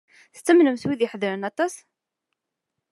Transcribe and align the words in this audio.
Tettamnem 0.35 0.75
wid 0.89 1.01
i 1.03 1.05
iheddṛen 1.07 1.47
aṭas? 1.49 1.73